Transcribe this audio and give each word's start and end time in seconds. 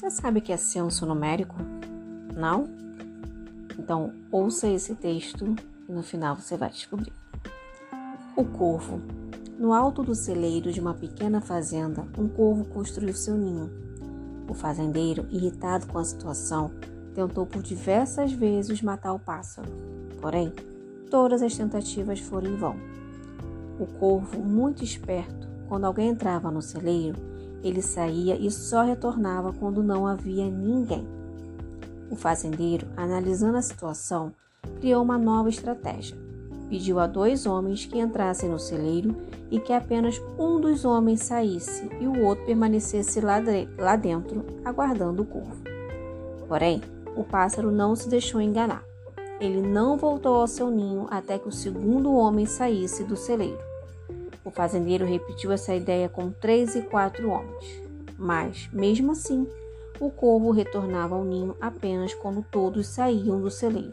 Você 0.00 0.08
sabe 0.08 0.38
o 0.38 0.42
que 0.42 0.50
é 0.50 0.56
censo 0.56 1.04
numérico? 1.04 1.56
Não? 2.34 2.64
Então, 3.78 4.14
ouça 4.32 4.66
esse 4.66 4.94
texto 4.94 5.54
e 5.86 5.92
no 5.92 6.02
final 6.02 6.34
você 6.34 6.56
vai 6.56 6.70
descobrir. 6.70 7.12
O 8.34 8.42
corvo. 8.42 9.02
No 9.58 9.74
alto 9.74 10.02
do 10.02 10.14
celeiro 10.14 10.72
de 10.72 10.80
uma 10.80 10.94
pequena 10.94 11.42
fazenda, 11.42 12.08
um 12.16 12.26
corvo 12.28 12.64
construiu 12.64 13.12
seu 13.12 13.36
ninho. 13.36 13.70
O 14.48 14.54
fazendeiro, 14.54 15.26
irritado 15.30 15.86
com 15.86 15.98
a 15.98 16.04
situação, 16.04 16.70
tentou 17.14 17.44
por 17.44 17.62
diversas 17.62 18.32
vezes 18.32 18.80
matar 18.80 19.12
o 19.12 19.18
pássaro. 19.18 19.68
Porém, 20.18 20.50
todas 21.10 21.42
as 21.42 21.54
tentativas 21.54 22.20
foram 22.20 22.50
em 22.50 22.56
vão. 22.56 22.76
O 23.78 23.84
corvo, 23.98 24.40
muito 24.40 24.82
esperto, 24.82 25.46
quando 25.68 25.84
alguém 25.84 26.08
entrava 26.08 26.50
no 26.50 26.62
celeiro, 26.62 27.18
ele 27.62 27.82
saía 27.82 28.36
e 28.36 28.50
só 28.50 28.82
retornava 28.82 29.52
quando 29.52 29.82
não 29.82 30.06
havia 30.06 30.48
ninguém. 30.48 31.06
O 32.10 32.16
fazendeiro, 32.16 32.86
analisando 32.96 33.56
a 33.56 33.62
situação, 33.62 34.32
criou 34.80 35.02
uma 35.02 35.18
nova 35.18 35.48
estratégia. 35.48 36.16
Pediu 36.68 36.98
a 36.98 37.06
dois 37.06 37.46
homens 37.46 37.84
que 37.84 37.98
entrassem 37.98 38.48
no 38.48 38.58
celeiro 38.58 39.16
e 39.50 39.58
que 39.58 39.72
apenas 39.72 40.20
um 40.38 40.60
dos 40.60 40.84
homens 40.84 41.20
saísse 41.22 41.88
e 42.00 42.06
o 42.06 42.24
outro 42.24 42.44
permanecesse 42.46 43.20
lá, 43.20 43.40
de, 43.40 43.68
lá 43.76 43.96
dentro, 43.96 44.44
aguardando 44.64 45.22
o 45.22 45.26
corvo. 45.26 45.56
Porém, 46.46 46.80
o 47.16 47.24
pássaro 47.24 47.70
não 47.70 47.96
se 47.96 48.08
deixou 48.08 48.40
enganar. 48.40 48.84
Ele 49.40 49.60
não 49.60 49.96
voltou 49.96 50.36
ao 50.36 50.46
seu 50.46 50.70
ninho 50.70 51.06
até 51.10 51.38
que 51.38 51.48
o 51.48 51.52
segundo 51.52 52.14
homem 52.14 52.46
saísse 52.46 53.04
do 53.04 53.16
celeiro. 53.16 53.58
O 54.44 54.50
fazendeiro 54.50 55.04
repetiu 55.04 55.52
essa 55.52 55.74
ideia 55.74 56.08
com 56.08 56.30
três 56.30 56.74
e 56.74 56.82
quatro 56.82 57.28
homens. 57.28 57.82
Mas, 58.18 58.68
mesmo 58.72 59.12
assim, 59.12 59.46
o 60.00 60.10
corvo 60.10 60.50
retornava 60.50 61.14
ao 61.14 61.24
ninho 61.24 61.54
apenas 61.60 62.14
quando 62.14 62.42
todos 62.50 62.86
saíam 62.86 63.40
do 63.40 63.50
celeiro. 63.50 63.92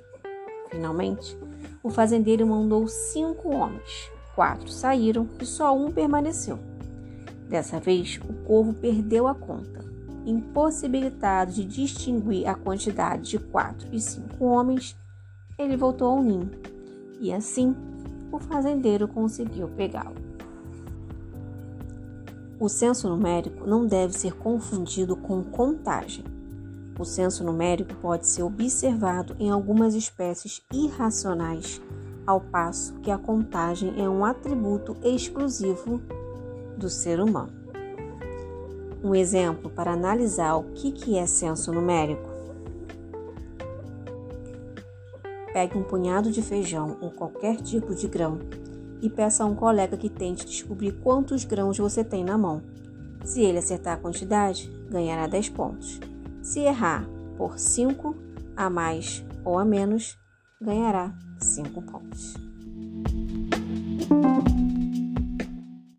Finalmente, 0.70 1.38
o 1.84 1.90
fazendeiro 1.90 2.48
mandou 2.48 2.88
cinco 2.88 3.53
homens. 3.53 4.09
Quatro 4.36 4.70
saíram 4.70 5.28
e 5.42 5.45
só 5.45 5.75
um 5.75 5.92
permaneceu. 5.92 6.59
Dessa 7.50 7.80
vez, 7.80 8.20
o 8.28 8.34
corvo 8.45 8.73
perdeu 8.73 9.28
a 9.28 9.36
conta. 9.36 9.86
Impossibilitado 10.25 11.52
de 11.52 11.66
distinguir 11.66 12.48
a 12.48 12.56
quantidade 12.56 13.31
de 13.31 13.40
quatro 13.40 13.88
e 13.92 14.00
cinco 14.00 14.45
homens, 14.45 14.98
ele 15.58 15.75
voltou 15.75 16.09
ao 16.09 16.22
ninho. 16.22 16.52
E 17.20 17.34
assim, 17.34 17.75
o 18.31 18.38
fazendeiro 18.38 19.08
conseguiu 19.08 19.70
pegá-lo. 19.70 20.16
O 22.59 22.67
censo 22.67 23.08
numérico 23.08 23.67
não 23.67 23.86
deve 23.86 24.13
ser 24.13 24.33
confundido 24.33 25.16
com 25.16 25.44
contagem. 25.44 26.25
O 26.97 27.05
censo 27.05 27.44
numérico 27.44 27.94
pode 28.02 28.25
ser 28.25 28.41
observado 28.41 29.36
em 29.39 29.52
algumas 29.52 29.94
espécies 29.94 30.63
irracionais, 30.73 31.80
ao 32.25 32.41
passo 32.41 32.95
que 32.95 33.11
a 33.11 33.17
contagem 33.17 34.03
é 34.03 34.09
um 34.09 34.25
atributo 34.25 34.97
exclusivo 35.03 36.02
do 36.75 36.89
ser 36.89 37.19
humano. 37.19 37.53
Um 39.03 39.13
exemplo 39.13 39.69
para 39.69 39.91
analisar 39.91 40.55
o 40.55 40.63
que 40.73 41.16
é 41.16 41.28
censo 41.28 41.72
numérico. 41.72 42.28
Pegue 45.53 45.78
um 45.78 45.83
punhado 45.83 46.31
de 46.31 46.41
feijão 46.41 46.97
ou 47.02 47.11
qualquer 47.11 47.58
tipo 47.58 47.94
de 47.94 48.08
grão 48.08 48.39
e 49.02 49.09
peça 49.09 49.44
a 49.44 49.45
um 49.45 49.56
colega 49.56 49.98
que 49.98 50.09
tente 50.09 50.45
descobrir 50.45 50.94
quantos 51.03 51.45
grãos 51.45 51.78
você 51.78 52.03
tem 52.03 52.23
na 52.23 52.38
mão. 52.38 52.62
Se 53.23 53.42
ele 53.42 53.59
acertar 53.59 53.95
a 53.95 54.00
quantidade, 54.00 54.72
ganhará 54.90 55.28
10 55.28 55.50
pontos. 55.50 56.00
Se 56.42 56.62
errar 56.62 57.06
por 57.38 57.59
5 57.59 58.16
a 58.56 58.69
mais 58.69 59.24
ou 59.44 59.59
a 59.59 59.66
menos, 59.66 60.18
ganhará 60.62 61.13
5 61.40 61.81
pontos. 61.81 62.35